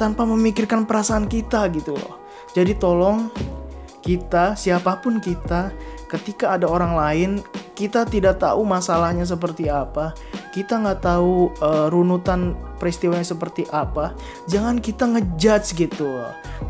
tanpa 0.00 0.26
memikirkan 0.26 0.86
perasaan 0.86 1.26
kita 1.26 1.66
gitu 1.74 1.94
loh. 1.94 2.22
Jadi 2.54 2.72
tolong 2.78 3.28
kita, 4.00 4.54
siapa 4.54 5.02
pun 5.02 5.18
kita, 5.18 5.74
ketika 6.06 6.54
ada 6.54 6.70
orang 6.70 6.94
lain, 6.94 7.30
kita 7.76 8.06
tidak 8.06 8.40
tahu 8.40 8.62
masalahnya 8.62 9.26
seperti 9.26 9.68
apa, 9.68 10.14
kita 10.56 10.80
nggak 10.80 11.04
tahu 11.04 11.52
uh, 11.60 11.92
runutan 11.92 12.56
peristiwanya 12.80 13.24
seperti 13.24 13.64
apa, 13.72 14.12
jangan 14.48 14.80
kita 14.80 15.04
ngejudge 15.04 15.76
gitu. 15.76 16.08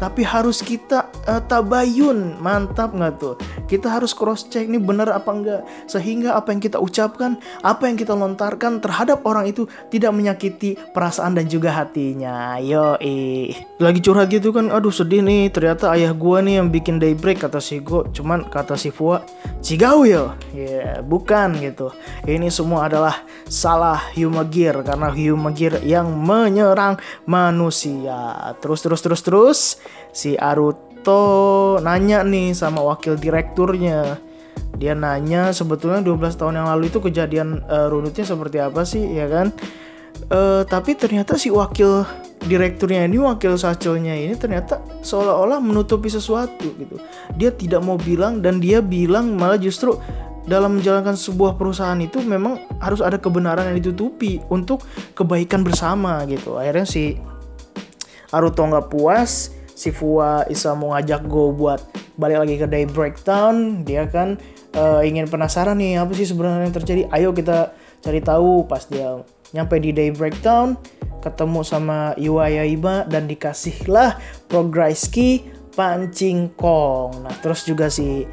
Tapi 0.02 0.26
harus 0.26 0.62
kita 0.62 1.10
uh, 1.26 1.42
tabayun, 1.46 2.38
mantap 2.42 2.94
nggak 2.94 3.14
tuh? 3.22 3.34
Kita 3.70 3.90
harus 3.90 4.14
cross 4.14 4.46
check 4.46 4.66
nih 4.66 4.82
benar 4.82 5.10
apa 5.10 5.30
enggak, 5.30 5.62
sehingga 5.86 6.34
apa 6.34 6.54
yang 6.54 6.62
kita 6.62 6.78
ucapkan, 6.78 7.38
apa 7.62 7.86
yang 7.86 7.98
kita 7.98 8.14
lontarkan 8.14 8.78
terhadap 8.82 9.22
orang 9.26 9.50
itu 9.50 9.66
tidak 9.90 10.14
menyakiti 10.14 10.78
perasaan 10.94 11.34
dan 11.38 11.46
juga 11.46 11.74
hatinya. 11.74 12.58
Yo, 12.62 12.98
eh, 13.02 13.54
lagi 13.82 14.02
curhat 14.02 14.30
gitu 14.30 14.54
kan, 14.54 14.70
aduh 14.70 14.94
sedih 14.94 15.22
nih. 15.22 15.50
Ternyata 15.50 15.94
ayah 15.94 16.14
gua 16.14 16.42
nih 16.42 16.62
yang 16.62 16.70
bikin 16.70 16.98
daybreak 16.98 17.42
kata 17.42 17.62
si 17.62 17.82
Go, 17.82 18.06
cuman 18.10 18.46
kata 18.46 18.78
si 18.78 18.94
Fua, 18.94 19.22
cigau 19.58 20.06
yo, 20.06 20.34
ya 20.54 20.66
yeah, 20.66 20.92
bukan 21.02 21.58
gitu. 21.58 21.90
Ini 22.26 22.46
semua 22.48 22.86
adalah 22.86 23.22
salah 23.50 23.75
salah 23.76 24.00
Humagir 24.16 24.72
karena 24.80 25.12
Humagir 25.12 25.84
yang 25.84 26.08
menyerang 26.16 26.96
manusia. 27.28 28.56
Terus 28.56 28.80
terus 28.80 29.04
terus 29.04 29.20
terus 29.20 29.58
si 30.16 30.32
Aruto 30.32 31.76
nanya 31.84 32.24
nih 32.24 32.56
sama 32.56 32.80
wakil 32.80 33.20
direkturnya. 33.20 34.16
Dia 34.80 34.96
nanya 34.96 35.52
sebetulnya 35.52 36.00
12 36.00 36.40
tahun 36.40 36.56
yang 36.56 36.72
lalu 36.72 36.88
itu 36.88 37.04
kejadian 37.04 37.68
uh, 37.68 37.92
runutnya 37.92 38.24
seperti 38.24 38.64
apa 38.64 38.80
sih 38.88 39.04
ya 39.12 39.28
kan? 39.28 39.52
Uh, 40.32 40.64
tapi 40.64 40.96
ternyata 40.96 41.36
si 41.36 41.52
wakil 41.52 42.08
direkturnya 42.48 43.04
ini 43.04 43.20
wakil 43.20 43.60
sacelnya 43.60 44.16
ini 44.16 44.32
ternyata 44.40 44.80
seolah-olah 45.04 45.60
menutupi 45.60 46.08
sesuatu 46.08 46.72
gitu. 46.80 46.96
Dia 47.36 47.52
tidak 47.52 47.84
mau 47.84 48.00
bilang 48.00 48.40
dan 48.40 48.56
dia 48.56 48.80
bilang 48.80 49.36
malah 49.36 49.60
justru 49.60 50.00
dalam 50.46 50.78
menjalankan 50.78 51.18
sebuah 51.18 51.58
perusahaan 51.58 51.98
itu 51.98 52.22
memang 52.22 52.62
harus 52.78 53.02
ada 53.02 53.18
kebenaran 53.18 53.70
yang 53.70 53.82
ditutupi 53.82 54.38
untuk 54.46 54.86
kebaikan 55.18 55.66
bersama 55.66 56.22
gitu. 56.30 56.56
Akhirnya 56.56 56.86
si 56.86 57.18
Aruto 58.30 58.62
nggak 58.62 58.90
puas, 58.90 59.54
si 59.74 59.90
Fua 59.90 60.46
Isa 60.46 60.74
mau 60.78 60.94
ngajak 60.94 61.26
Go 61.26 61.50
buat 61.50 61.82
balik 62.16 62.46
lagi 62.46 62.54
ke 62.62 62.66
Day 62.70 62.86
Breakdown. 62.86 63.82
Dia 63.82 64.06
kan 64.06 64.38
uh, 64.78 65.02
ingin 65.02 65.26
penasaran 65.26 65.78
nih 65.78 65.98
apa 65.98 66.14
sih 66.14 66.26
sebenarnya 66.26 66.70
yang 66.70 66.76
terjadi. 66.78 67.02
Ayo 67.10 67.34
kita 67.34 67.74
cari 68.00 68.22
tahu 68.22 68.64
pas 68.70 68.86
dia 68.86 69.20
nyampe 69.50 69.78
di 69.82 69.90
Day 69.90 70.10
Breakdown 70.14 70.78
ketemu 71.26 71.66
sama 71.66 72.14
Iwa 72.14 72.46
Yaiba 72.46 73.02
dan 73.10 73.26
dikasihlah 73.26 74.18
progress 74.46 75.10
key 75.10 75.42
pancing 75.74 76.54
kong. 76.54 77.26
Nah, 77.26 77.34
terus 77.42 77.66
juga 77.66 77.90
si 77.90 78.24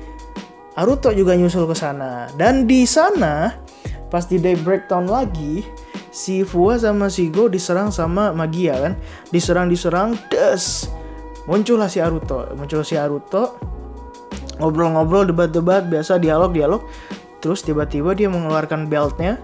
Aruto 0.74 1.14
juga 1.14 1.38
nyusul 1.38 1.70
ke 1.70 1.76
sana. 1.78 2.26
Dan 2.34 2.66
di 2.66 2.86
sana 2.90 3.54
pas 4.10 4.26
di 4.30 4.38
day 4.38 4.58
breakdown 4.58 5.10
lagi 5.10 5.66
si 6.14 6.46
Fua 6.46 6.78
sama 6.78 7.10
si 7.10 7.30
Go 7.30 7.50
diserang 7.50 7.94
sama 7.94 8.34
Magia 8.34 8.78
kan. 8.78 8.94
Diserang 9.30 9.70
diserang 9.70 10.18
des. 10.34 10.90
Muncullah 11.46 11.92
si 11.92 12.00
Aruto. 12.02 12.50
Muncul 12.56 12.82
si 12.82 12.96
Aruto 12.98 13.58
ngobrol-ngobrol 14.62 15.30
debat-debat 15.30 15.90
biasa 15.90 16.22
dialog-dialog. 16.22 16.82
Terus 17.44 17.66
tiba-tiba 17.66 18.16
dia 18.16 18.32
mengeluarkan 18.32 18.88
beltnya 18.88 19.36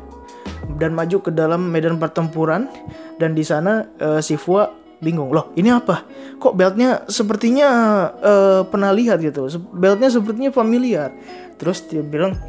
dan 0.79 0.95
maju 0.95 1.19
ke 1.19 1.31
dalam 1.33 1.67
medan 1.67 2.00
pertempuran 2.00 2.71
dan 3.19 3.36
di 3.36 3.43
sana 3.43 3.83
uh, 4.00 4.24
si 4.24 4.39
Fua 4.39 4.78
bingung. 5.00 5.32
Loh 5.32 5.51
ini 5.56 5.72
apa? 5.72 6.06
Kok 6.39 6.53
beltnya 6.56 7.03
sepertinya 7.08 7.70
uh, 8.20 8.62
pernah 8.68 8.91
lihat 8.96 9.20
gitu? 9.20 9.48
Beltnya 9.74 10.08
sepertinya 10.12 10.51
familiar. 10.51 11.12
Terus 11.60 11.84
dia 11.88 12.03
bilang 12.03 12.39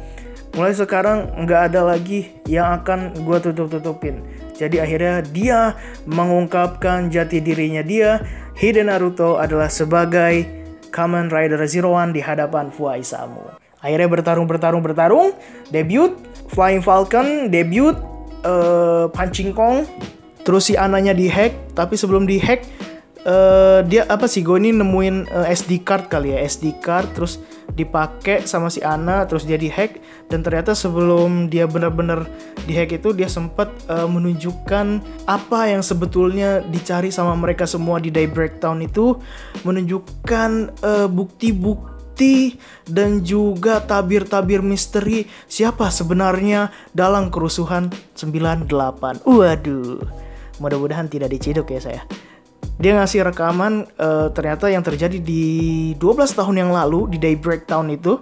mulai 0.51 0.75
sekarang 0.75 1.31
nggak 1.47 1.61
ada 1.71 1.81
lagi 1.95 2.31
yang 2.43 2.83
akan 2.83 3.15
gue 3.23 3.37
tutup 3.39 3.71
tutupin 3.71 4.19
jadi 4.51 4.83
akhirnya 4.83 5.23
dia 5.23 5.59
mengungkapkan 6.03 7.07
jati 7.07 7.39
dirinya 7.39 7.79
dia 7.79 8.19
Hiden 8.59 8.91
Naruto 8.91 9.39
adalah 9.39 9.71
sebagai 9.71 10.43
Kamen 10.91 11.31
Rider 11.31 11.63
Zero 11.71 11.95
One 11.95 12.11
di 12.11 12.19
hadapan 12.19 12.67
Fua 12.67 12.99
Isamu 12.99 13.61
akhirnya 13.81 14.07
bertarung 14.07 14.45
bertarung 14.45 14.83
bertarung. 14.85 15.27
Debut 15.73 16.13
Flying 16.51 16.83
Falcon 16.83 17.49
debut 17.49 17.97
uh, 18.45 19.07
Punching 19.09 19.55
Kong 19.55 19.87
terus 20.41 20.69
si 20.69 20.73
ananya 20.77 21.13
dihack 21.13 21.53
tapi 21.77 21.97
sebelum 21.97 22.25
dihack 22.25 22.65
uh, 23.25 23.85
dia 23.85 24.05
apa 24.09 24.25
sih 24.25 24.41
gue 24.41 24.57
ini 24.57 24.73
nemuin 24.73 25.29
uh, 25.29 25.45
eh, 25.45 25.53
SD 25.53 25.85
card 25.85 26.09
kali 26.09 26.33
ya 26.33 26.41
SD 26.45 26.81
card 26.81 27.13
terus 27.13 27.41
dipakai 27.71 28.43
sama 28.43 28.67
si 28.67 28.83
Ana 28.83 29.23
terus 29.23 29.47
dia 29.47 29.55
dihack 29.55 30.01
dan 30.27 30.43
ternyata 30.43 30.75
sebelum 30.75 31.47
dia 31.47 31.69
benar-benar 31.69 32.27
dihack 32.67 32.99
itu 32.99 33.15
dia 33.15 33.31
sempat 33.31 33.71
uh, 33.87 34.09
menunjukkan 34.09 34.99
apa 35.29 35.71
yang 35.71 35.79
sebetulnya 35.85 36.59
dicari 36.67 37.13
sama 37.13 37.37
mereka 37.37 37.63
semua 37.63 38.01
di 38.03 38.11
Day 38.11 38.27
Breakdown 38.27 38.83
itu 38.83 39.15
menunjukkan 39.63 40.81
bukti-bukti 41.11 41.91
bukti 42.11 42.59
dan 42.91 43.23
juga 43.23 43.79
tabir-tabir 43.79 44.59
misteri 44.59 45.25
siapa 45.47 45.87
sebenarnya 45.87 46.67
dalam 46.91 47.31
kerusuhan 47.31 47.87
98. 48.19 49.23
Waduh 49.23 50.21
mudah-mudahan 50.61 51.09
tidak 51.09 51.33
diciduk 51.33 51.73
ya 51.73 51.81
saya. 51.81 52.01
Dia 52.77 52.97
ngasih 52.97 53.25
rekaman 53.25 53.89
uh, 53.97 54.29
ternyata 54.33 54.69
yang 54.69 54.85
terjadi 54.85 55.17
di 55.17 55.43
12 55.97 56.37
tahun 56.37 56.55
yang 56.61 56.71
lalu 56.73 57.09
di 57.09 57.17
Daybreak 57.17 57.65
Town 57.65 57.89
itu. 57.89 58.21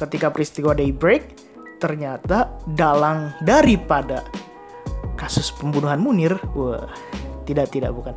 Ketika 0.00 0.32
peristiwa 0.32 0.72
Daybreak 0.72 1.36
ternyata 1.82 2.56
dalang 2.64 3.36
daripada 3.44 4.24
kasus 5.20 5.52
pembunuhan 5.52 6.00
Munir. 6.00 6.36
Wah 6.56 6.88
tidak 7.48 7.72
tidak 7.72 7.96
bukan. 7.96 8.12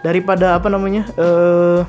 Daripada 0.00 0.56
apa 0.56 0.72
namanya 0.72 1.04
uh, 1.20 1.84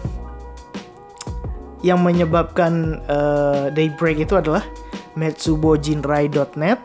yang 1.81 2.03
menyebabkan 2.03 2.99
uh, 3.07 3.71
Daybreak 3.71 4.19
itu 4.19 4.35
adalah 4.35 4.67
metsubojinrai.net 5.15 6.79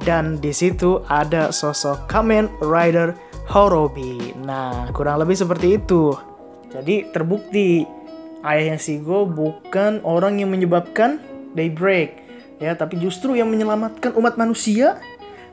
dan 0.00 0.40
di 0.40 0.52
situ 0.56 1.04
ada 1.12 1.52
sosok 1.52 2.08
Kamen 2.08 2.48
Rider 2.64 3.12
Horobi. 3.50 4.38
Nah, 4.38 4.88
kurang 4.94 5.18
lebih 5.18 5.34
seperti 5.34 5.82
itu. 5.82 6.14
Jadi 6.70 7.10
terbukti 7.10 7.82
ayahnya 8.46 8.78
Shigo 8.78 9.26
bukan 9.26 10.00
orang 10.06 10.40
yang 10.40 10.54
menyebabkan 10.54 11.20
Daybreak 11.52 12.20
ya 12.60 12.76
tapi 12.76 13.00
justru 13.00 13.34
yang 13.34 13.48
menyelamatkan 13.48 14.14
umat 14.20 14.36
manusia 14.36 15.00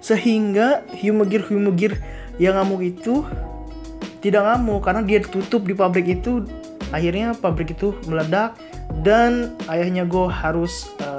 sehingga 0.03 0.85
Humegir-Humegir 0.93 1.97
yang 2.37 2.59
ngamuk 2.59 2.83
itu 2.85 3.25
tidak 4.21 4.45
ngamuk 4.45 4.85
karena 4.85 5.01
dia 5.01 5.23
tutup 5.23 5.65
di 5.65 5.73
pabrik 5.73 6.21
itu 6.21 6.45
akhirnya 6.93 7.33
pabrik 7.33 7.73
itu 7.73 7.97
meledak 8.05 8.59
dan 9.01 9.57
ayahnya 9.71 10.05
Go 10.05 10.29
harus 10.29 10.91
uh, 11.01 11.16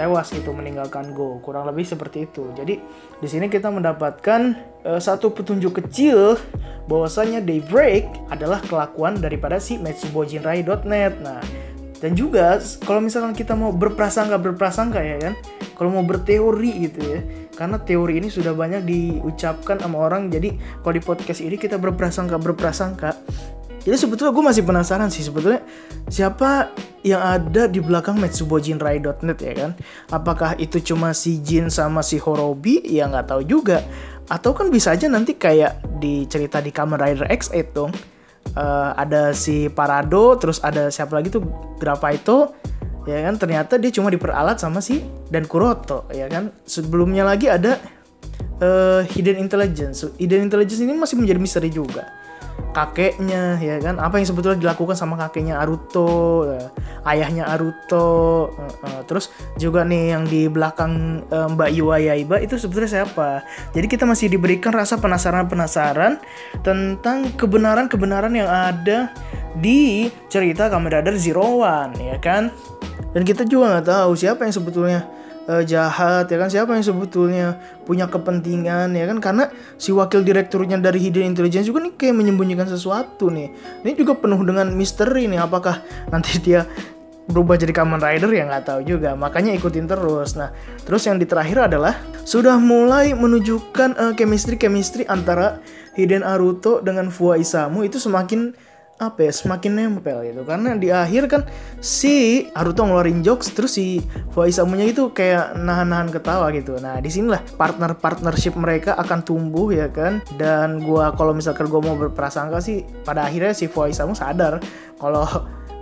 tewas 0.00 0.32
gitu 0.32 0.56
meninggalkan 0.56 1.12
Go. 1.12 1.36
Kurang 1.44 1.68
lebih 1.68 1.84
seperti 1.84 2.24
itu. 2.24 2.48
Jadi 2.56 2.80
di 3.20 3.28
sini 3.28 3.52
kita 3.52 3.68
mendapatkan 3.68 4.56
uh, 4.88 4.96
satu 4.96 5.28
petunjuk 5.28 5.84
kecil 5.84 6.40
bahwasanya 6.88 7.44
Daybreak 7.44 8.08
adalah 8.32 8.64
kelakuan 8.64 9.20
daripada 9.20 9.60
si 9.60 9.76
Metsubojinrai.net 9.76 11.14
nah 11.20 11.44
dan 12.00 12.16
juga 12.16 12.56
kalau 12.88 13.04
misalkan 13.04 13.36
kita 13.36 13.52
mau 13.52 13.70
berprasangka 13.76 14.40
berprasangka 14.40 15.04
ya 15.04 15.16
kan 15.20 15.34
kalau 15.76 15.92
mau 15.92 16.04
berteori 16.04 16.88
gitu 16.88 17.00
ya 17.04 17.20
karena 17.52 17.76
teori 17.76 18.24
ini 18.24 18.32
sudah 18.32 18.56
banyak 18.56 18.88
diucapkan 18.88 19.76
sama 19.76 20.08
orang 20.08 20.32
jadi 20.32 20.56
kalau 20.80 20.96
di 20.96 21.04
podcast 21.04 21.44
ini 21.44 21.60
kita 21.60 21.76
berprasangka 21.76 22.40
berprasangka 22.40 23.12
jadi 23.80 23.96
sebetulnya 23.96 24.32
gue 24.36 24.44
masih 24.44 24.62
penasaran 24.62 25.08
sih 25.08 25.24
sebetulnya 25.24 25.64
siapa 26.12 26.68
yang 27.00 27.24
ada 27.24 27.64
di 27.64 27.80
belakang 27.80 28.20
Metsubojinrai.net 28.20 29.38
ya 29.40 29.54
kan? 29.56 29.70
Apakah 30.12 30.52
itu 30.60 30.84
cuma 30.84 31.16
si 31.16 31.40
Jin 31.40 31.72
sama 31.72 32.04
si 32.04 32.20
Horobi? 32.20 32.84
Ya 32.84 33.08
nggak 33.08 33.32
tahu 33.32 33.42
juga. 33.48 33.80
Atau 34.28 34.52
kan 34.52 34.68
bisa 34.68 34.92
aja 34.92 35.08
nanti 35.08 35.34
kayak 35.34 35.80
di 35.96 36.28
cerita 36.28 36.60
di 36.60 36.70
Kamen 36.70 37.00
Rider 37.00 37.26
X8 37.26 37.56
dong 37.72 37.90
uh, 38.54 38.92
ada 38.94 39.32
si 39.32 39.72
Parado 39.72 40.36
terus 40.36 40.60
ada 40.60 40.92
siapa 40.92 41.16
lagi 41.16 41.32
tuh? 41.32 41.42
Grapaito 41.80 42.52
ya 43.08 43.24
kan? 43.24 43.40
Ternyata 43.40 43.80
dia 43.80 43.88
cuma 43.88 44.12
diperalat 44.12 44.60
sama 44.60 44.84
si 44.84 45.00
dan 45.32 45.48
Kuroto 45.48 46.04
ya 46.12 46.28
kan? 46.28 46.52
Sebelumnya 46.68 47.24
lagi 47.24 47.48
ada 47.48 47.80
uh, 48.60 49.00
Hidden 49.08 49.40
Intelligence. 49.40 50.04
Hidden 50.20 50.52
Intelligence 50.52 50.84
ini 50.84 50.92
masih 50.92 51.16
menjadi 51.16 51.40
misteri 51.40 51.72
juga 51.72 52.19
kakeknya 52.70 53.58
ya 53.58 53.76
kan? 53.82 53.98
Apa 53.98 54.18
yang 54.18 54.26
sebetulnya 54.26 54.58
dilakukan 54.58 54.96
sama 54.96 55.18
kakeknya 55.18 55.58
Aruto 55.58 56.46
ya. 56.48 56.70
ayahnya 57.06 57.44
Aruto 57.50 58.50
uh, 58.50 58.74
uh, 58.86 59.00
terus 59.04 59.34
juga 59.60 59.84
nih 59.84 60.16
yang 60.16 60.24
di 60.26 60.46
belakang 60.46 61.24
uh, 61.28 61.50
Mbak 61.50 61.70
Yua 61.76 61.96
Yaiba 62.00 62.38
itu 62.40 62.56
sebetulnya 62.56 62.90
siapa? 62.90 63.44
Jadi 63.76 63.86
kita 63.86 64.06
masih 64.06 64.32
diberikan 64.32 64.72
rasa 64.72 64.96
penasaran-penasaran 64.98 66.22
tentang 66.64 67.30
kebenaran-kebenaran 67.36 68.32
yang 68.32 68.48
ada 68.48 69.12
di 69.58 70.08
cerita 70.30 70.70
Kamen 70.70 70.90
Rider 70.90 71.14
Zero 71.18 71.62
One 71.62 71.94
ya 71.98 72.16
kan? 72.22 72.48
Dan 73.10 73.26
kita 73.26 73.42
juga 73.42 73.78
nggak 73.78 73.86
tahu 73.90 74.12
siapa 74.14 74.46
yang 74.46 74.54
sebetulnya 74.54 75.19
uh, 75.48 75.62
jahat 75.64 76.28
ya 76.28 76.36
kan? 76.36 76.48
Siapa 76.50 76.70
yang 76.76 76.84
sebetulnya 76.84 77.56
punya 77.86 78.10
kepentingan 78.10 78.92
ya 78.92 79.04
kan? 79.08 79.18
Karena 79.22 79.44
si 79.80 79.94
wakil 79.94 80.26
direkturnya 80.26 80.76
dari 80.76 81.00
Hidden 81.00 81.32
Intelligence 81.32 81.70
juga 81.70 81.86
nih 81.86 81.94
kayak 81.96 82.16
menyembunyikan 82.16 82.66
sesuatu 82.68 83.32
nih. 83.32 83.52
Ini 83.86 83.92
juga 83.96 84.18
penuh 84.18 84.40
dengan 84.44 84.68
misteri 84.74 85.30
nih 85.30 85.40
apakah 85.40 85.80
nanti 86.10 86.36
dia 86.42 86.66
berubah 87.30 87.54
jadi 87.54 87.70
Kamen 87.70 88.02
Rider? 88.02 88.30
Ya 88.34 88.44
nggak 88.44 88.64
tahu 88.66 88.80
juga. 88.82 89.14
Makanya 89.14 89.54
ikutin 89.54 89.86
terus. 89.86 90.34
Nah 90.34 90.50
terus 90.84 91.06
yang 91.06 91.16
di 91.16 91.24
terakhir 91.24 91.70
adalah 91.70 91.94
sudah 92.26 92.58
mulai 92.58 93.14
menunjukkan 93.14 93.96
uh, 93.96 94.12
chemistry 94.18 94.58
chemistry 94.58 95.06
antara 95.06 95.62
Hidden 95.94 96.22
Aruto 96.22 96.78
dengan 96.80 97.10
Fua 97.10 97.36
Isamu 97.38 97.82
itu 97.82 97.98
semakin 97.98 98.54
apa 99.00 99.26
ya 99.26 99.32
semakin 99.32 99.72
nempel 99.72 100.20
gitu. 100.28 100.44
Karena 100.44 100.76
di 100.76 100.92
akhir 100.92 101.26
kan 101.32 101.42
si 101.80 102.46
Aruto 102.52 102.84
ngeluarin 102.84 103.24
jokes 103.24 103.50
terus 103.56 103.80
si 103.80 104.04
Faisamunya 104.36 104.92
itu 104.92 105.08
kayak 105.10 105.56
nahan-nahan 105.56 106.12
ketawa 106.12 106.52
gitu. 106.52 106.76
Nah 106.76 107.00
di 107.00 107.08
sinilah 107.08 107.40
partner 107.56 107.96
partnership 107.96 108.54
mereka 108.54 108.94
akan 109.00 109.24
tumbuh 109.24 109.72
ya 109.72 109.88
kan. 109.88 110.20
Dan 110.36 110.84
gua 110.84 111.16
kalau 111.16 111.32
misalkan 111.32 111.66
gua 111.72 111.80
mau 111.80 111.96
berprasangka 111.96 112.60
sih 112.60 112.84
pada 113.02 113.24
akhirnya 113.24 113.56
si 113.56 113.66
Faisamu 113.66 114.12
sadar 114.12 114.60
kalau 115.00 115.24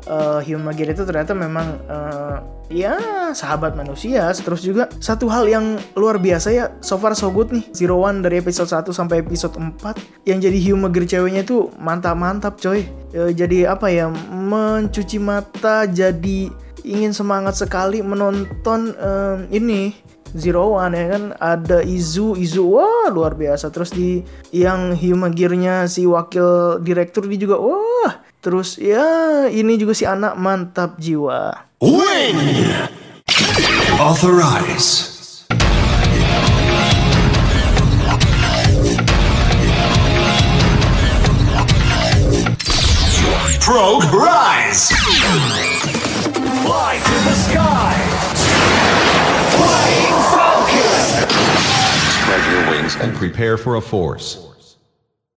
uh, 0.08 0.40
Hyumagir 0.40 0.88
itu 0.90 1.04
ternyata 1.04 1.36
memang 1.36 1.78
uh, 1.86 2.40
ya 2.72 2.96
sahabat 3.36 3.76
manusia. 3.76 4.32
Terus 4.32 4.64
juga 4.64 4.88
satu 4.98 5.28
hal 5.28 5.46
yang 5.46 5.76
luar 5.94 6.16
biasa 6.18 6.48
ya 6.50 6.72
so 6.80 6.96
far 6.96 7.12
so 7.12 7.28
good 7.28 7.52
nih. 7.52 7.64
Zero 7.76 8.00
One 8.00 8.24
dari 8.24 8.40
episode 8.40 8.72
1 8.72 8.88
sampai 8.90 9.22
episode 9.22 9.54
4 9.54 10.26
yang 10.26 10.40
jadi 10.40 10.58
Hyumagir 10.58 11.04
ceweknya 11.04 11.44
itu 11.44 11.68
mantap-mantap 11.76 12.58
coy. 12.58 12.88
Uh, 13.12 13.30
jadi 13.30 13.70
apa 13.70 13.92
ya 13.92 14.08
mencuci 14.32 15.20
mata 15.20 15.84
jadi 15.84 16.48
ingin 16.88 17.12
semangat 17.12 17.58
sekali 17.58 18.00
menonton 18.00 18.96
um, 18.96 19.38
ini 19.52 19.92
Zero 20.36 20.76
One 20.76 20.92
ya 20.92 21.06
kan? 21.16 21.24
Ada 21.40 21.80
Izu 21.84 22.36
Izu 22.36 22.64
wah 22.64 23.08
luar 23.08 23.32
biasa. 23.36 23.72
Terus 23.72 23.92
di 23.92 24.20
yang 24.52 24.92
Hyumagirnya 24.92 25.88
si 25.88 26.04
wakil 26.04 26.80
direktur 26.84 27.24
dia 27.24 27.40
juga 27.40 27.56
wah 27.56 28.27
Terus 28.38 28.78
ya 28.78 29.50
ini 29.50 29.74
juga 29.74 29.98
si 29.98 30.06
anak 30.06 30.38
mantap 30.38 30.94
jiwa. 31.02 31.66
Win! 31.82 32.38
Authorize. 33.98 35.08
Prog 43.68 44.00
Rise! 44.14 44.96
Fly 46.64 46.94
to 47.04 47.16
the 47.26 47.36
sky! 47.36 47.92
Flying 49.52 50.14
Falcon! 50.32 51.04
Spread 52.16 52.42
your 52.48 52.64
wings 52.70 52.96
and 52.96 53.12
prepare 53.12 53.58
for 53.58 53.76
a 53.76 53.80
force. 53.82 54.47